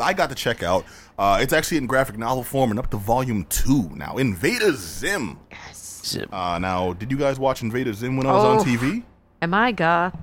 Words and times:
I 0.00 0.12
got 0.12 0.28
to 0.30 0.34
check 0.34 0.62
out. 0.62 0.84
Uh, 1.18 1.38
it's 1.40 1.52
actually 1.52 1.78
in 1.78 1.86
graphic 1.86 2.16
novel 2.18 2.44
form 2.44 2.70
and 2.70 2.78
up 2.78 2.90
to 2.90 2.96
volume 2.96 3.44
two 3.48 3.90
now. 3.94 4.16
Invader 4.16 4.72
Zim. 4.74 5.38
Zim. 5.74 6.28
Uh, 6.32 6.58
now, 6.58 6.92
did 6.94 7.10
you 7.10 7.16
guys 7.18 7.38
watch 7.38 7.62
Invader 7.62 7.92
Zim 7.92 8.16
when 8.16 8.26
I 8.26 8.32
was 8.32 8.44
on 8.44 8.58
Oh. 8.58 8.62
TV? 8.64 9.02
Am 9.42 9.52
I 9.54 9.72
goth? 9.72 10.16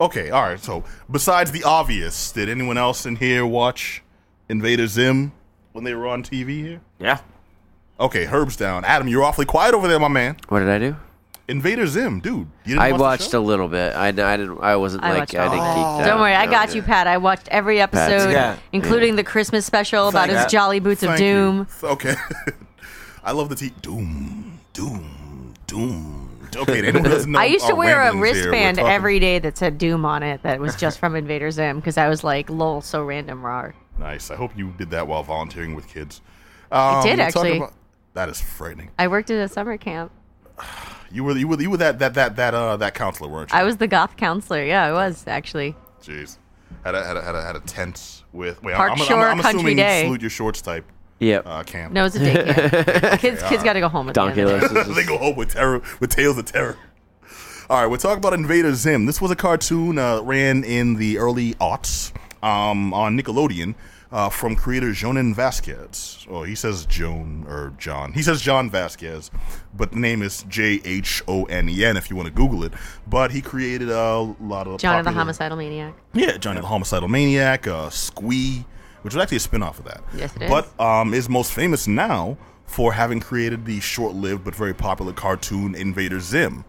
Okay, 0.00 0.30
all 0.30 0.42
right. 0.42 0.60
So, 0.60 0.84
besides 1.10 1.50
the 1.50 1.64
obvious, 1.64 2.30
did 2.32 2.48
anyone 2.48 2.78
else 2.78 3.04
in 3.04 3.16
here 3.16 3.44
watch 3.44 4.02
Invader 4.48 4.86
Zim 4.86 5.32
when 5.72 5.82
they 5.84 5.92
were 5.94 6.06
on 6.06 6.22
TV 6.22 6.62
here? 6.62 6.80
Yeah. 7.00 7.18
Okay, 7.98 8.24
Herb's 8.26 8.56
down. 8.56 8.84
Adam, 8.84 9.08
you're 9.08 9.24
awfully 9.24 9.44
quiet 9.46 9.74
over 9.74 9.88
there, 9.88 9.98
my 9.98 10.06
man. 10.08 10.36
What 10.48 10.60
did 10.60 10.68
I 10.68 10.78
do? 10.78 10.96
Invader 11.48 11.86
Zim, 11.86 12.20
dude. 12.20 12.46
You 12.64 12.74
didn't 12.74 12.80
I 12.80 12.92
watch 12.92 12.98
the 12.98 13.02
watched 13.02 13.30
show? 13.30 13.38
a 13.38 13.40
little 13.40 13.68
bit. 13.68 13.94
I, 13.96 14.08
I 14.08 14.10
didn't. 14.12 14.58
I 14.60 14.76
wasn't 14.76 15.02
I 15.04 15.10
like 15.10 15.18
watched 15.20 15.34
I 15.34 15.46
all 15.46 15.50
didn't 15.50 15.64
of 15.64 15.76
it. 15.76 16.02
geek. 16.02 16.06
Don't 16.06 16.20
worry, 16.20 16.34
I 16.34 16.46
got 16.46 16.68
yeah. 16.68 16.74
you, 16.74 16.82
Pat. 16.82 17.06
I 17.06 17.16
watched 17.16 17.48
every 17.48 17.80
episode, 17.80 18.30
Yeah. 18.30 18.56
including 18.72 19.16
the 19.16 19.24
Christmas 19.24 19.64
special 19.64 20.08
about 20.08 20.28
his 20.28 20.38
Thank- 20.38 20.50
Jolly 20.50 20.78
Boots 20.80 21.02
of 21.02 21.08
Thank 21.10 21.20
you. 21.22 21.26
Doom. 21.26 21.66
Okay. 21.82 22.14
I 23.24 23.32
love 23.32 23.48
the 23.48 23.54
T. 23.56 23.72
Doom, 23.80 24.60
Doom, 24.74 25.54
Doom. 25.66 26.24
Okay, 26.56 26.78
anyone 26.78 27.04
who 27.04 27.10
doesn't 27.10 27.30
know 27.30 27.38
I 27.38 27.44
used 27.44 27.66
to 27.66 27.72
our 27.72 27.78
wear 27.78 28.00
a 28.00 28.04
ramblings 28.06 28.36
here, 28.36 28.44
we're 28.46 28.50
wristband 28.52 28.76
talking- 28.78 28.90
every 28.92 29.18
day 29.18 29.38
that 29.38 29.58
said 29.58 29.76
Doom 29.78 30.04
on 30.06 30.22
it 30.22 30.42
that 30.42 30.60
was 30.60 30.76
just 30.76 30.98
from 30.98 31.14
Invader 31.16 31.50
Zim 31.50 31.76
because 31.76 31.98
I 31.98 32.08
was 32.08 32.24
like, 32.24 32.48
lol, 32.48 32.80
so 32.80 33.04
random, 33.04 33.44
rar. 33.44 33.74
Nice. 33.98 34.30
I 34.30 34.36
hope 34.36 34.56
you 34.56 34.72
did 34.78 34.90
that 34.90 35.06
while 35.08 35.22
volunteering 35.22 35.74
with 35.74 35.88
kids. 35.88 36.20
Um, 36.70 37.02
did, 37.02 37.10
we're 37.10 37.16
talking 37.16 37.20
actually. 37.20 37.56
about- 37.58 37.72
that 38.14 38.28
is 38.30 38.40
frightening. 38.40 38.90
I 38.98 39.08
worked 39.08 39.30
at 39.30 39.38
a 39.38 39.48
summer 39.48 39.76
camp. 39.78 40.10
You 41.10 41.24
were 41.24 41.36
you 41.36 41.48
were 41.48 41.60
you 41.60 41.70
were 41.70 41.76
that 41.78 41.98
that 41.98 42.14
that 42.14 42.36
that 42.36 42.54
uh 42.54 42.76
that 42.76 42.94
counselor, 42.94 43.28
weren't 43.28 43.52
you? 43.52 43.58
I 43.58 43.64
was 43.64 43.78
the 43.78 43.86
goth 43.88 44.16
counselor. 44.16 44.64
Yeah, 44.64 44.84
I 44.84 44.92
was 44.92 45.24
actually. 45.26 45.74
Jeez. 46.02 46.38
Had 46.84 46.94
a 46.94 47.04
had 47.04 47.16
a 47.16 47.22
had 47.22 47.34
a, 47.34 47.42
had 47.42 47.56
a 47.56 47.60
tent 47.60 48.24
with. 48.32 48.62
Wait, 48.62 48.74
Park 48.74 48.92
I'm, 48.92 49.00
I'm, 49.00 49.12
I'm, 49.12 49.20
I'm 49.22 49.38
Country 49.40 49.58
assuming 49.60 49.76
Day. 49.76 50.04
salute 50.04 50.20
your 50.20 50.30
shorts 50.30 50.60
type 50.60 50.84
Yep. 51.20 51.46
uh, 51.46 51.62
camp. 51.64 51.92
No, 51.92 52.04
it's 52.04 52.14
a 52.14 52.18
day 52.20 52.52
camp. 52.52 53.20
kids, 53.20 53.42
kids 53.42 53.64
got 53.64 53.72
to 53.72 53.80
go 53.80 53.88
home. 53.88 54.08
At 54.08 54.14
the 54.14 54.20
end 54.22 54.36
Donkey 54.36 54.54
of 54.54 54.60
the 54.72 54.84
day. 54.84 54.92
they 54.94 55.04
go 55.04 55.18
home 55.18 55.36
with 55.36 55.52
terror 55.52 55.82
with 55.98 56.10
tales 56.10 56.38
of 56.38 56.44
terror. 56.44 56.76
All 57.70 57.82
right, 57.82 57.90
we're 57.90 57.98
talking 57.98 58.18
about 58.18 58.32
Invader 58.32 58.74
Zim. 58.74 59.04
This 59.06 59.20
was 59.20 59.30
a 59.30 59.36
cartoon 59.36 59.98
uh, 59.98 60.22
ran 60.22 60.64
in 60.64 60.94
the 60.94 61.18
early 61.18 61.54
aughts 61.54 62.12
um, 62.42 62.92
on 62.94 63.18
Nickelodeon 63.18 63.74
uh, 64.10 64.28
from 64.30 64.56
creator 64.56 64.88
Jhonen 64.88 65.34
Vasquez. 65.34 66.26
Oh, 66.30 66.42
he 66.42 66.54
says 66.54 66.86
Joan 66.86 67.44
or 67.48 67.74
John. 67.78 68.12
He 68.12 68.22
says 68.22 68.40
John 68.40 68.70
Vasquez, 68.70 69.30
but 69.76 69.92
the 69.92 69.98
name 69.98 70.22
is 70.22 70.44
J 70.48 70.80
H 70.84 71.22
O 71.28 71.44
N 71.44 71.68
E 71.68 71.84
N 71.84 71.96
if 71.96 72.08
you 72.10 72.16
want 72.16 72.26
to 72.26 72.32
Google 72.32 72.64
it. 72.64 72.72
But 73.06 73.30
he 73.30 73.40
created 73.42 73.90
a 73.90 74.20
lot 74.40 74.66
of 74.66 74.80
Johnny 74.80 75.02
the 75.02 75.12
Homicidal 75.12 75.56
Maniac. 75.58 75.94
Yeah, 76.14 76.36
Johnny 76.38 76.60
the 76.60 76.66
Homicidal 76.66 77.08
Maniac, 77.08 77.66
uh, 77.66 77.90
Squee, 77.90 78.64
which 79.02 79.14
was 79.14 79.22
actually 79.22 79.38
a 79.38 79.40
spin 79.40 79.62
off 79.62 79.78
of 79.78 79.84
that. 79.86 80.02
Yes, 80.16 80.34
it 80.36 80.42
is. 80.42 80.50
But 80.50 80.68
um, 80.80 81.12
is 81.12 81.28
most 81.28 81.52
famous 81.52 81.86
now 81.86 82.38
for 82.64 82.92
having 82.92 83.20
created 83.20 83.64
the 83.64 83.80
short 83.80 84.14
lived 84.14 84.44
but 84.44 84.54
very 84.54 84.74
popular 84.74 85.12
cartoon 85.12 85.74
Invader 85.74 86.20
Zim, 86.20 86.64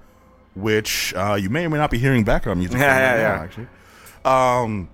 which 0.55 1.13
uh, 1.15 1.35
you 1.35 1.49
may 1.49 1.65
or 1.65 1.69
may 1.69 1.77
not 1.77 1.91
be 1.91 1.97
hearing 1.99 2.23
background 2.23 2.59
music 2.59 2.77
Yeah, 2.79 2.93
from 2.93 3.01
yeah, 3.01 3.15
now, 3.15 3.35
yeah. 3.35 3.43
actually. 3.43 3.67
Um, 4.25 4.89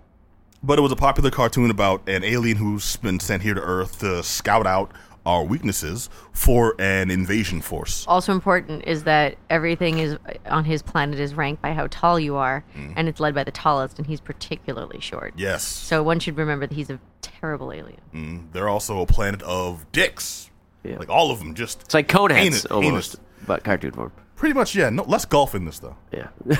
but 0.65 0.77
it 0.79 0.81
was 0.81 0.91
a 0.91 0.95
popular 0.95 1.29
cartoon 1.31 1.69
about 1.69 2.07
an 2.09 2.23
alien 2.23 2.57
who's 2.57 2.95
been 2.97 3.19
sent 3.19 3.43
here 3.43 3.53
to 3.53 3.61
Earth 3.61 3.99
to 3.99 4.23
scout 4.23 4.65
out 4.65 4.91
our 5.25 5.43
weaknesses 5.43 6.07
for 6.33 6.75
an 6.79 7.09
invasion 7.09 7.59
force. 7.59 8.05
Also 8.07 8.31
important 8.31 8.83
is 8.85 9.05
that 9.05 9.37
everything 9.49 9.97
is 9.97 10.17
on 10.45 10.65
his 10.65 10.83
planet 10.83 11.19
is 11.19 11.33
ranked 11.33 11.61
by 11.63 11.73
how 11.73 11.87
tall 11.89 12.19
you 12.19 12.35
are, 12.35 12.63
Mm. 12.77 12.93
and 12.95 13.07
it's 13.09 13.19
led 13.19 13.33
by 13.33 13.43
the 13.43 13.51
tallest, 13.51 13.97
and 13.97 14.05
he's 14.05 14.19
particularly 14.21 14.99
short. 14.99 15.33
Yes. 15.35 15.63
So 15.63 16.03
one 16.03 16.19
should 16.19 16.37
remember 16.37 16.67
that 16.67 16.75
he's 16.75 16.91
a 16.91 16.99
terrible 17.23 17.71
alien. 17.73 18.01
Mm, 18.13 18.51
they're 18.53 18.69
also 18.69 19.01
a 19.01 19.05
planet 19.07 19.41
of 19.41 19.91
dicks. 19.91 20.51
Yeah. 20.83 20.97
Like 20.99 21.09
all 21.09 21.31
of 21.31 21.39
them, 21.39 21.55
just 21.55 21.81
It's 21.81 21.93
like 21.95 22.07
Coneheads 22.07 22.69
almost, 22.69 22.83
heinous. 23.13 23.15
but 23.47 23.63
cartoon 23.63 23.91
form. 23.93 24.11
Pretty 24.35 24.53
much, 24.53 24.75
yeah. 24.75 24.89
No, 24.89 25.03
less 25.03 25.23
golf 25.25 25.55
in 25.55 25.65
this 25.65 25.79
though. 25.79 25.95
Yeah. 26.11 26.27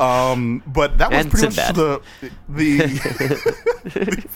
Um, 0.00 0.64
but 0.66 0.98
that 0.98 1.10
was 1.10 1.20
And 1.20 1.30
pretty 1.30 1.50
Sinbad. 1.52 1.76
much 1.76 2.00
the 2.18 2.30
the. 2.48 4.26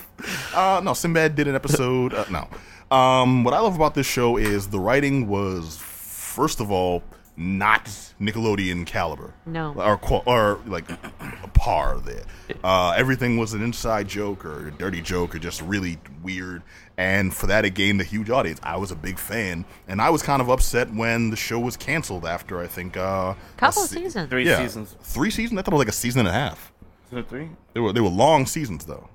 uh, 0.54 0.80
no, 0.84 0.94
Sinbad 0.94 1.34
did 1.34 1.48
an 1.48 1.54
episode. 1.56 2.14
Uh, 2.14 2.24
no, 2.30 2.48
um, 2.96 3.42
what 3.42 3.52
I 3.54 3.58
love 3.58 3.74
about 3.74 3.94
this 3.94 4.06
show 4.06 4.36
is 4.36 4.68
the 4.68 4.78
writing 4.78 5.26
was 5.26 5.76
first 5.78 6.60
of 6.60 6.70
all 6.70 7.02
not 7.40 7.86
Nickelodeon 8.20 8.84
caliber. 8.86 9.32
No. 9.46 9.72
or 9.74 9.98
or 10.26 10.60
like 10.66 10.88
a 10.90 11.48
par 11.54 11.98
there. 11.98 12.24
Uh, 12.62 12.90
everything 12.90 13.38
was 13.38 13.54
an 13.54 13.62
inside 13.62 14.08
joke 14.08 14.44
or 14.44 14.68
a 14.68 14.70
dirty 14.70 15.00
joke 15.00 15.34
or 15.34 15.38
just 15.38 15.62
really 15.62 15.98
weird. 16.22 16.62
And 16.98 17.34
for 17.34 17.46
that, 17.46 17.64
it 17.64 17.70
gained 17.70 17.98
a 18.02 18.04
huge 18.04 18.28
audience. 18.28 18.60
I 18.62 18.76
was 18.76 18.90
a 18.90 18.94
big 18.96 19.18
fan, 19.18 19.64
and 19.88 20.02
I 20.02 20.10
was 20.10 20.22
kind 20.22 20.42
of 20.42 20.50
upset 20.50 20.92
when 20.92 21.30
the 21.30 21.36
show 21.36 21.58
was 21.58 21.74
canceled 21.78 22.26
after 22.26 22.60
I 22.60 22.66
think 22.66 22.98
uh, 22.98 23.00
a 23.00 23.36
Couple 23.56 23.82
se- 23.84 23.96
seasons. 23.96 24.28
Three 24.28 24.44
yeah, 24.44 24.58
seasons. 24.58 24.96
Three 25.00 25.30
seasons? 25.30 25.58
I 25.58 25.62
thought 25.62 25.72
it 25.72 25.76
was 25.76 25.80
like 25.86 25.88
a 25.88 25.92
season 25.92 26.20
and 26.20 26.28
a 26.28 26.32
half. 26.32 26.72
Is 27.10 27.18
it 27.18 27.28
three? 27.30 27.48
They 27.72 27.80
were 27.80 27.94
they 27.94 28.02
were 28.02 28.10
long 28.10 28.44
seasons 28.44 28.84
though, 28.84 29.08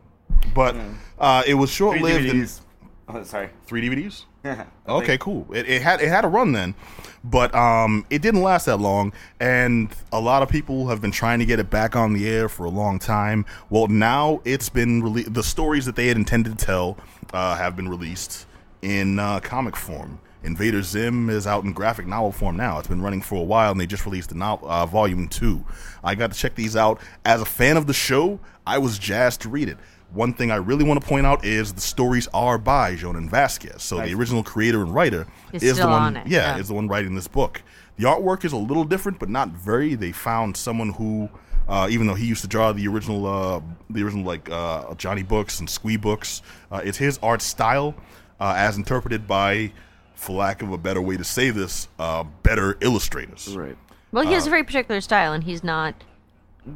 but 0.55 0.75
uh, 1.19 1.43
it 1.45 1.53
was 1.53 1.69
short 1.69 1.99
Three 1.99 2.11
lived. 2.11 2.25
DVDs. 2.25 2.61
Oh, 3.07 3.21
sorry. 3.21 3.49
Three 3.67 3.87
DVDs. 3.87 4.23
Okay, 4.87 5.07
think. 5.07 5.21
cool. 5.21 5.47
It, 5.51 5.67
it 5.67 5.81
had 5.81 5.99
it 5.99 6.09
had 6.09 6.25
a 6.25 6.27
run 6.27 6.51
then, 6.51 6.75
but 7.23 7.53
um, 7.55 8.05
it 8.11 8.21
didn't 8.21 8.43
last 8.43 8.67
that 8.67 8.77
long, 8.77 9.13
and 9.39 9.89
a 10.11 10.19
lot 10.19 10.43
of 10.43 10.49
people 10.49 10.89
have 10.89 11.01
been 11.01 11.11
trying 11.11 11.39
to 11.39 11.45
get 11.45 11.59
it 11.59 11.71
back 11.71 11.95
on 11.95 12.13
the 12.13 12.29
air 12.29 12.47
for 12.47 12.65
a 12.65 12.69
long 12.69 12.99
time. 12.99 13.45
Well, 13.71 13.87
now 13.87 14.41
it's 14.45 14.69
been 14.69 15.01
released. 15.01 15.33
The 15.33 15.41
stories 15.41 15.85
that 15.87 15.95
they 15.95 16.07
had 16.07 16.17
intended 16.17 16.59
to 16.59 16.65
tell 16.65 16.97
uh, 17.33 17.55
have 17.55 17.75
been 17.75 17.89
released 17.89 18.45
in 18.83 19.17
uh, 19.17 19.39
comic 19.39 19.75
form. 19.75 20.19
Invader 20.43 20.83
Zim 20.83 21.31
is 21.31 21.47
out 21.47 21.63
in 21.63 21.73
graphic 21.73 22.05
novel 22.05 22.31
form 22.31 22.55
now. 22.55 22.77
It's 22.77 22.87
been 22.87 23.01
running 23.01 23.21
for 23.21 23.37
a 23.37 23.43
while, 23.43 23.71
and 23.71 23.81
they 23.81 23.87
just 23.87 24.05
released 24.05 24.29
the 24.29 24.35
novel, 24.35 24.69
uh, 24.69 24.85
volume 24.85 25.27
two. 25.27 25.65
I 26.03 26.13
got 26.13 26.31
to 26.31 26.37
check 26.37 26.53
these 26.53 26.75
out. 26.75 27.01
As 27.25 27.41
a 27.41 27.45
fan 27.45 27.77
of 27.77 27.87
the 27.87 27.93
show, 27.93 28.39
I 28.67 28.77
was 28.77 28.99
jazzed 28.99 29.41
to 29.41 29.49
read 29.49 29.69
it. 29.69 29.77
One 30.13 30.33
thing 30.33 30.49
I 30.49 30.55
really 30.55 30.83
want 30.83 31.01
to 31.01 31.07
point 31.07 31.25
out 31.25 31.43
is 31.43 31.73
the 31.73 31.81
stories 31.81 32.27
are 32.33 32.57
by 32.57 32.95
Jhonen 32.95 33.29
Vasquez. 33.29 33.83
So 33.83 33.97
the 33.99 34.13
original 34.13 34.43
creator 34.43 34.81
and 34.81 34.93
writer 34.93 35.27
Is 35.51 35.63
is 35.63 35.77
the 35.77 35.87
one. 35.87 36.01
on 36.01 36.17
it, 36.17 36.27
yeah, 36.27 36.55
yeah. 36.55 36.61
is 36.61 36.69
the 36.69 36.73
one 36.73 36.87
writing 36.87 37.15
this 37.15 37.27
book. 37.27 37.61
The 37.97 38.05
artwork 38.05 38.45
is 38.45 38.53
a 38.53 38.57
little 38.57 38.83
different, 38.83 39.19
but 39.19 39.29
not 39.29 39.49
very. 39.49 39.95
They 39.95 40.11
found 40.11 40.55
someone 40.55 40.91
who, 40.91 41.29
uh, 41.67 41.87
even 41.89 42.07
though 42.07 42.13
he 42.13 42.25
used 42.25 42.41
to 42.41 42.47
draw 42.47 42.71
the 42.71 42.87
original, 42.87 43.25
uh, 43.25 43.61
the 43.89 44.03
original 44.03 44.25
like 44.25 44.49
uh, 44.49 44.93
Johnny 44.95 45.23
books 45.23 45.59
and 45.59 45.69
Squee 45.69 45.97
books, 45.97 46.41
uh, 46.71 46.81
it's 46.83 46.97
his 46.97 47.19
art 47.21 47.41
style, 47.41 47.95
uh, 48.39 48.53
as 48.57 48.77
interpreted 48.77 49.27
by, 49.27 49.71
for 50.13 50.33
lack 50.37 50.61
of 50.61 50.71
a 50.71 50.77
better 50.77 51.01
way 51.01 51.17
to 51.17 51.23
say 51.23 51.49
this, 51.49 51.87
uh, 51.99 52.23
better 52.43 52.77
illustrators. 52.81 53.55
right. 53.55 53.77
Well, 54.11 54.25
he 54.25 54.33
has 54.33 54.47
a 54.47 54.49
very 54.49 54.63
particular 54.63 55.01
style, 55.01 55.33
and 55.33 55.43
he's 55.43 55.61
not. 55.63 55.93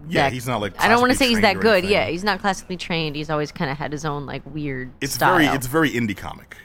Yeah, 0.07 0.23
that- 0.23 0.33
he's 0.33 0.47
not 0.47 0.61
like. 0.61 0.73
I 0.79 0.87
don't 0.87 0.99
want 1.01 1.11
to 1.11 1.17
say 1.17 1.29
he's 1.29 1.41
that 1.41 1.59
good. 1.59 1.79
anything. 1.79 1.91
Yeah, 1.91 2.07
he's 2.07 2.23
not 2.23 2.39
classically 2.39 2.77
trained. 2.77 3.15
He's 3.15 3.29
always 3.29 3.51
kind 3.51 3.71
of 3.71 3.77
had 3.77 3.91
his 3.91 4.05
own 4.05 4.25
like 4.25 4.43
weird 4.45 4.91
it's 5.01 5.13
style. 5.13 5.37
very 5.37 5.45
it's 5.47 5.67
very 5.67 5.91
indie 5.91 6.15
comic. 6.15 6.57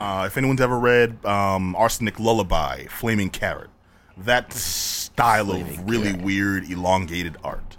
Uh, 0.00 0.24
if 0.26 0.36
anyone's 0.38 0.60
ever 0.60 0.78
read 0.78 1.24
um, 1.26 1.74
Arsenic 1.76 2.18
Lullaby, 2.18 2.84
Flaming 2.86 3.28
Carrot, 3.30 3.68
that 4.16 4.52
style 4.52 5.50
of 5.50 5.88
really 5.88 6.12
weird, 6.14 6.70
elongated 6.70 7.36
art. 7.44 7.76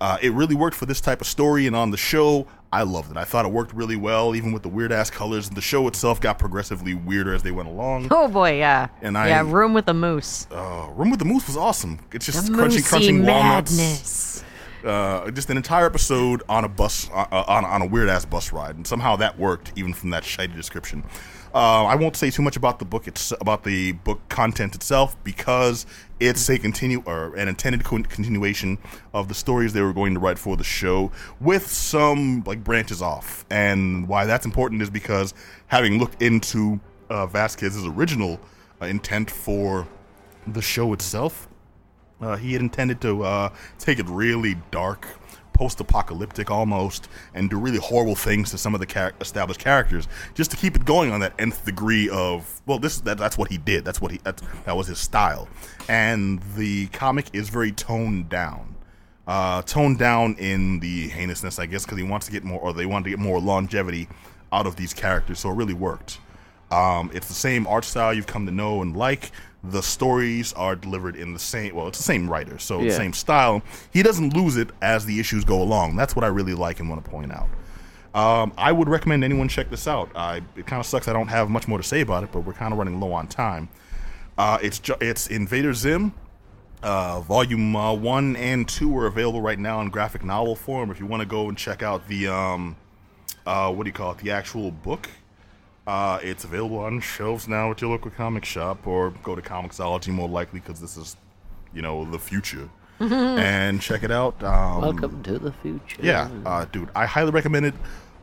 Uh, 0.00 0.16
it 0.22 0.32
really 0.32 0.54
worked 0.54 0.76
for 0.76 0.86
this 0.86 1.00
type 1.00 1.20
of 1.20 1.26
story, 1.26 1.66
and 1.66 1.76
on 1.76 1.90
the 1.90 1.96
show, 1.96 2.46
I 2.72 2.84
loved 2.84 3.10
it. 3.10 3.16
I 3.16 3.24
thought 3.24 3.44
it 3.44 3.50
worked 3.50 3.74
really 3.74 3.96
well, 3.96 4.36
even 4.36 4.52
with 4.52 4.62
the 4.62 4.68
weird 4.68 4.92
ass 4.92 5.10
colors. 5.10 5.48
And 5.48 5.56
the 5.56 5.60
show 5.60 5.88
itself 5.88 6.20
got 6.20 6.38
progressively 6.38 6.94
weirder 6.94 7.34
as 7.34 7.42
they 7.42 7.50
went 7.50 7.68
along. 7.68 8.06
Oh 8.12 8.28
boy, 8.28 8.58
yeah. 8.58 8.88
And 9.02 9.18
I- 9.18 9.28
yeah, 9.28 9.42
room 9.44 9.74
with 9.74 9.88
a 9.88 9.94
moose. 9.94 10.46
Uh, 10.52 10.86
Room 10.94 11.10
with 11.10 11.18
the 11.18 11.24
Moose 11.24 11.46
was 11.48 11.56
awesome. 11.56 11.98
It's 12.12 12.26
just 12.26 12.46
The 12.46 12.52
crunchy, 12.52 12.86
crunching 12.86 13.24
walnuts. 13.26 14.44
Uh, 14.84 15.30
just 15.30 15.50
an 15.50 15.56
entire 15.56 15.86
episode 15.86 16.42
on 16.48 16.64
a 16.64 16.68
bus 16.68 17.08
uh, 17.12 17.44
on, 17.48 17.64
on 17.64 17.82
a 17.82 17.86
weird 17.86 18.08
ass 18.08 18.24
bus 18.24 18.52
ride, 18.52 18.76
and 18.76 18.86
somehow 18.86 19.16
that 19.16 19.38
worked 19.38 19.72
even 19.76 19.92
from 19.92 20.10
that 20.10 20.22
shitty 20.22 20.54
description. 20.54 21.04
Uh, 21.52 21.84
I 21.84 21.96
won't 21.96 22.14
say 22.16 22.30
too 22.30 22.42
much 22.42 22.56
about 22.56 22.78
the 22.78 22.84
book 22.84 23.08
it's 23.08 23.32
about 23.40 23.64
the 23.64 23.92
book 23.92 24.20
content 24.28 24.76
itself 24.76 25.16
because 25.24 25.84
it's 26.20 26.48
a 26.48 26.58
continue 26.58 27.02
or 27.06 27.34
an 27.34 27.48
intended 27.48 27.82
con- 27.82 28.04
continuation 28.04 28.78
of 29.12 29.26
the 29.26 29.34
stories 29.34 29.72
they 29.72 29.80
were 29.80 29.92
going 29.92 30.14
to 30.14 30.20
write 30.20 30.38
for 30.38 30.56
the 30.56 30.62
show 30.62 31.10
with 31.40 31.66
some 31.66 32.44
like 32.46 32.62
branches 32.62 33.02
off. 33.02 33.44
And 33.50 34.06
why 34.06 34.26
that's 34.26 34.46
important 34.46 34.80
is 34.80 34.90
because 34.90 35.34
having 35.66 35.98
looked 35.98 36.22
into 36.22 36.78
uh, 37.08 37.26
Vasquez's 37.26 37.84
original 37.84 38.38
uh, 38.80 38.86
intent 38.86 39.28
for 39.28 39.88
the 40.46 40.62
show 40.62 40.92
itself, 40.92 41.48
uh, 42.20 42.36
he 42.36 42.52
had 42.52 42.62
intended 42.62 43.00
to 43.00 43.22
uh, 43.22 43.50
take 43.78 43.98
it 43.98 44.06
really 44.08 44.56
dark, 44.70 45.06
post-apocalyptic 45.52 46.50
almost, 46.50 47.08
and 47.34 47.50
do 47.50 47.58
really 47.58 47.78
horrible 47.78 48.14
things 48.14 48.50
to 48.50 48.58
some 48.58 48.74
of 48.74 48.80
the 48.80 48.86
char- 48.86 49.12
established 49.20 49.60
characters, 49.60 50.08
just 50.34 50.50
to 50.50 50.56
keep 50.56 50.74
it 50.76 50.84
going 50.84 51.12
on 51.12 51.20
that 51.20 51.34
nth 51.38 51.64
degree 51.64 52.08
of 52.08 52.62
well, 52.66 52.78
this 52.78 53.00
that, 53.00 53.18
that's 53.18 53.36
what 53.36 53.50
he 53.50 53.58
did. 53.58 53.84
That's 53.84 54.00
what 54.00 54.10
he 54.10 54.20
that's, 54.22 54.42
that 54.64 54.76
was 54.76 54.86
his 54.86 54.98
style, 54.98 55.48
and 55.88 56.40
the 56.56 56.86
comic 56.88 57.26
is 57.32 57.48
very 57.50 57.72
toned 57.72 58.28
down. 58.28 58.76
uh, 59.30 59.62
toned 59.62 59.96
down 59.96 60.34
in 60.38 60.80
the 60.80 61.08
heinousness, 61.10 61.60
I 61.60 61.66
guess, 61.66 61.84
because 61.84 61.98
he 61.98 62.04
wants 62.04 62.26
to 62.26 62.32
get 62.32 62.42
more, 62.42 62.58
or 62.60 62.72
they 62.72 62.84
want 62.84 63.04
to 63.04 63.10
get 63.10 63.20
more 63.20 63.38
longevity 63.38 64.08
out 64.52 64.66
of 64.66 64.74
these 64.74 64.92
characters. 64.92 65.38
So 65.38 65.50
it 65.50 65.54
really 65.54 65.72
worked. 65.72 66.18
Um, 66.70 67.10
it's 67.12 67.26
the 67.28 67.34
same 67.34 67.66
art 67.66 67.84
style 67.84 68.14
you've 68.14 68.26
come 68.26 68.46
to 68.46 68.52
know 68.52 68.82
and 68.82 68.96
like. 68.96 69.32
The 69.62 69.82
stories 69.82 70.52
are 70.54 70.74
delivered 70.74 71.16
in 71.16 71.34
the 71.34 71.38
same. 71.38 71.74
Well, 71.74 71.88
it's 71.88 71.98
the 71.98 72.04
same 72.04 72.30
writer, 72.30 72.58
so 72.58 72.78
the 72.78 72.86
same 72.96 73.12
style. 73.12 73.62
He 73.92 74.02
doesn't 74.02 74.32
lose 74.34 74.56
it 74.56 74.70
as 74.80 75.04
the 75.04 75.20
issues 75.20 75.44
go 75.44 75.60
along. 75.60 75.96
That's 75.96 76.16
what 76.16 76.24
I 76.24 76.28
really 76.28 76.54
like 76.54 76.80
and 76.80 76.88
want 76.88 77.04
to 77.04 77.10
point 77.10 77.30
out. 77.32 77.48
Um, 78.14 78.52
I 78.56 78.72
would 78.72 78.88
recommend 78.88 79.22
anyone 79.22 79.48
check 79.48 79.68
this 79.68 79.86
out. 79.86 80.10
I, 80.16 80.38
it 80.56 80.66
kind 80.66 80.80
of 80.80 80.86
sucks 80.86 81.08
I 81.08 81.12
don't 81.12 81.28
have 81.28 81.50
much 81.50 81.68
more 81.68 81.76
to 81.78 81.84
say 81.84 82.00
about 82.00 82.24
it, 82.24 82.32
but 82.32 82.40
we're 82.40 82.54
kind 82.54 82.72
of 82.72 82.78
running 82.78 82.98
low 83.00 83.12
on 83.12 83.26
time. 83.26 83.68
Uh, 84.38 84.58
it's 84.62 84.78
ju- 84.78 84.96
it's 85.00 85.26
Invader 85.26 85.74
Zim. 85.74 86.14
Uh, 86.82 87.20
volume 87.20 87.76
uh, 87.76 87.92
one 87.92 88.36
and 88.36 88.66
two 88.66 88.96
are 88.96 89.04
available 89.06 89.42
right 89.42 89.58
now 89.58 89.82
in 89.82 89.90
graphic 89.90 90.24
novel 90.24 90.56
form. 90.56 90.90
If 90.90 90.98
you 90.98 91.04
want 91.04 91.20
to 91.20 91.26
go 91.26 91.50
and 91.50 91.58
check 91.58 91.82
out 91.82 92.08
the 92.08 92.28
um, 92.28 92.76
uh, 93.46 93.70
what 93.70 93.84
do 93.84 93.88
you 93.88 93.92
call 93.92 94.12
it? 94.12 94.18
The 94.18 94.30
actual 94.30 94.70
book. 94.70 95.10
Uh, 95.90 96.20
it's 96.22 96.44
available 96.44 96.78
on 96.78 97.00
shelves 97.00 97.48
now 97.48 97.72
at 97.72 97.80
your 97.80 97.90
local 97.90 98.12
comic 98.12 98.44
shop, 98.44 98.86
or 98.86 99.10
go 99.24 99.34
to 99.34 99.42
Comixology 99.42 100.12
more 100.12 100.28
likely 100.28 100.60
because 100.60 100.80
this 100.80 100.96
is, 100.96 101.16
you 101.74 101.82
know, 101.82 102.08
the 102.08 102.18
future. 102.18 102.68
and 103.00 103.80
check 103.80 104.04
it 104.04 104.12
out. 104.12 104.40
Um, 104.44 104.82
Welcome 104.82 105.20
to 105.24 105.40
the 105.40 105.50
future. 105.50 106.00
yeah, 106.00 106.30
uh, 106.46 106.64
dude, 106.66 106.90
I 106.94 107.06
highly 107.06 107.32
recommend 107.32 107.66
it. 107.66 107.74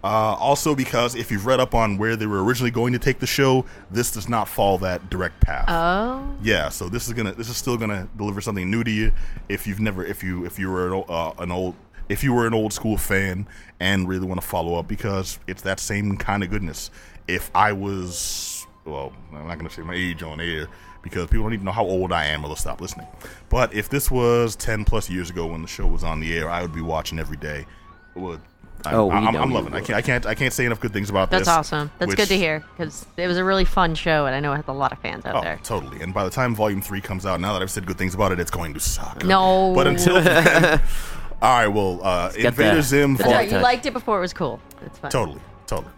Uh, 0.02 0.38
also, 0.40 0.76
because 0.76 1.14
if 1.14 1.30
you've 1.30 1.46
read 1.46 1.60
up 1.60 1.76
on 1.76 1.98
where 1.98 2.16
they 2.16 2.26
were 2.26 2.42
originally 2.42 2.72
going 2.72 2.94
to 2.94 3.00
take 3.00 3.20
the 3.20 3.28
show, 3.28 3.66
this 3.92 4.12
does 4.12 4.30
not 4.30 4.48
follow 4.48 4.78
that 4.78 5.10
direct 5.10 5.42
path. 5.42 5.66
Oh, 5.68 6.38
yeah, 6.42 6.70
so 6.70 6.88
this 6.88 7.08
is 7.08 7.14
gonna, 7.14 7.34
this 7.34 7.50
is 7.50 7.58
still 7.58 7.76
gonna 7.76 8.08
deliver 8.16 8.40
something 8.40 8.72
new 8.72 8.86
to 8.86 8.92
you. 8.92 9.12
If 9.50 9.68
you've 9.68 9.82
never, 9.82 10.06
if 10.06 10.24
you, 10.24 10.46
if 10.46 10.58
you 10.58 10.72
were 10.72 10.88
an, 10.88 11.04
uh, 11.10 11.34
an 11.40 11.52
old, 11.52 11.76
if 12.08 12.24
you 12.24 12.34
were 12.34 12.48
an 12.48 12.54
old 12.54 12.72
school 12.72 12.96
fan 12.96 13.46
and 13.82 14.08
really 14.08 14.26
want 14.26 14.40
to 14.40 14.48
follow 14.48 14.76
up, 14.76 14.88
because 14.88 15.40
it's 15.48 15.64
that 15.64 15.82
same 15.82 16.16
kind 16.16 16.44
of 16.44 16.50
goodness. 16.50 16.92
If 17.28 17.52
I 17.56 17.72
was, 17.74 18.66
well, 18.86 19.12
I'm 19.34 19.48
not 19.48 19.58
gonna 19.58 19.70
say 19.70 19.82
my 19.82 19.94
age 19.96 20.24
on 20.24 20.40
air 20.40 20.68
because 21.02 21.28
people 21.30 21.44
don't 21.44 21.54
even 21.54 21.66
know 21.66 21.72
how 21.72 21.86
old 21.86 22.12
I 22.12 22.26
am 22.26 22.44
or 22.44 22.48
they'll 22.48 22.56
stop 22.56 22.82
listening. 22.82 23.08
But 23.50 23.74
if 23.74 23.90
this 23.90 24.10
was 24.12 24.56
10 24.56 24.84
plus 24.86 25.10
years 25.10 25.30
ago 25.30 25.46
when 25.48 25.62
the 25.62 25.68
show 25.68 25.86
was 25.88 26.04
on 26.04 26.20
the 26.20 26.38
air, 26.38 26.50
I 26.50 26.62
would 26.62 26.74
be 26.74 26.82
watching 26.82 27.20
every 27.20 27.38
day. 27.38 27.66
Would 28.16 28.42
I, 28.86 28.94
Oh, 28.94 29.10
I'm, 29.10 29.36
I'm 29.36 29.52
loving. 29.52 29.74
it. 29.74 29.78
I 29.78 29.82
can't. 29.82 29.98
I 29.98 30.02
can't. 30.02 30.26
I 30.28 30.36
can't 30.36 30.54
say 30.54 30.64
enough 30.66 30.80
good 30.80 30.94
things 30.94 31.10
about 31.10 31.32
that's 31.32 31.42
this. 31.42 31.48
That's 31.48 31.58
awesome. 31.74 31.92
That's 31.98 32.14
good 32.14 32.28
to 32.28 32.38
hear 32.38 32.64
because 32.78 33.06
it 33.18 33.26
was 33.28 33.38
a 33.38 33.44
really 33.44 33.66
fun 33.66 33.96
show, 33.96 34.28
and 34.28 34.36
I 34.36 34.40
know 34.40 34.54
it 34.54 34.58
has 34.58 34.68
a 34.68 34.72
lot 34.72 34.92
of 34.92 35.00
fans 35.00 35.26
out 35.26 35.36
Oh, 35.36 35.42
there. 35.42 35.60
totally. 35.64 36.00
And 36.02 36.14
by 36.14 36.24
the 36.24 36.30
time 36.30 36.54
Volume 36.54 36.80
Three 36.82 37.02
comes 37.02 37.26
out, 37.26 37.42
now 37.42 37.54
that 37.54 37.62
I've 37.64 37.72
said 37.72 37.88
good 37.88 37.98
things 37.98 38.14
about 38.14 38.32
it, 38.32 38.40
it's 38.40 38.52
going 38.52 38.76
to 38.76 38.80
suck. 38.80 39.26
No. 39.26 39.74
But 39.74 39.88
until 39.88 40.22
then, 40.22 40.80
all 41.42 41.58
right. 41.58 41.68
Well, 41.68 42.00
uh, 42.04 42.32
get 42.34 42.46
Invader 42.46 42.76
the- 42.76 42.82
Zim. 42.84 43.16
the 43.16 43.24
Vol- 43.24 43.34
right. 43.34 43.52
You 43.52 43.58
liked 43.58 43.88
it 43.88 43.94
before 43.94 44.20
it 44.20 44.22
was 44.22 44.34
cool. 44.34 44.60
It's 44.86 45.00
fun. 45.00 45.10
Totally. 45.10 45.42
Totally. 45.66 45.92